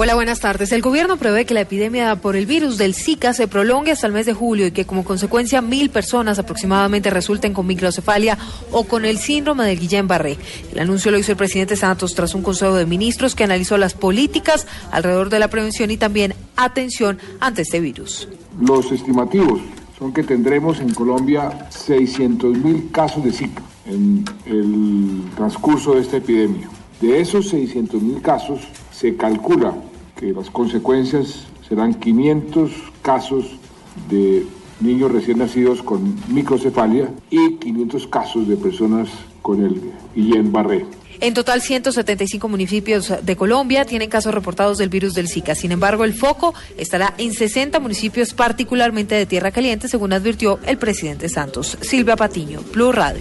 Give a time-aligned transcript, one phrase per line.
[0.00, 0.70] Hola, buenas tardes.
[0.70, 4.12] El gobierno prevé que la epidemia por el virus del Zika se prolongue hasta el
[4.12, 8.38] mes de julio y que como consecuencia mil personas aproximadamente resulten con microcefalia
[8.70, 10.38] o con el síndrome del Guillain-Barré.
[10.70, 13.94] El anuncio lo hizo el presidente Santos tras un consejo de ministros que analizó las
[13.94, 18.28] políticas alrededor de la prevención y también atención ante este virus.
[18.60, 19.60] Los estimativos
[19.98, 26.18] son que tendremos en Colombia 600 mil casos de Zika en el transcurso de esta
[26.18, 26.70] epidemia.
[27.00, 28.60] De esos 600 mil casos,
[28.98, 29.74] se calcula
[30.16, 33.44] que las consecuencias serán 500 casos
[34.10, 34.44] de
[34.80, 39.08] niños recién nacidos con microcefalia y 500 casos de personas
[39.42, 39.80] con el
[40.16, 40.84] Guillain-Barré.
[41.20, 45.56] En total, 175 municipios de Colombia tienen casos reportados del virus del Zika.
[45.56, 50.78] Sin embargo, el foco estará en 60 municipios, particularmente de Tierra Caliente, según advirtió el
[50.78, 51.76] presidente Santos.
[51.80, 53.16] Silvia Patiño, Blue Radio.